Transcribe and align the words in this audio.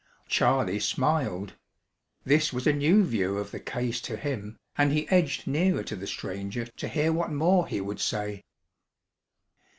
Charley 0.27 0.79
smiled. 0.79 1.53
This 2.25 2.51
was 2.51 2.65
a 2.65 2.73
new 2.73 3.03
view 3.03 3.37
of 3.37 3.51
the 3.51 3.59
case 3.59 4.01
to 4.01 4.17
him, 4.17 4.57
and 4.75 4.91
he 4.91 5.07
edged 5.09 5.45
nearer 5.45 5.83
to 5.83 5.95
the 5.95 6.07
stranger 6.07 6.65
to 6.65 6.87
hear 6.87 7.13
what 7.13 7.31
more 7.31 7.67
he 7.67 7.79
would 7.81 7.99
say. 7.99 8.41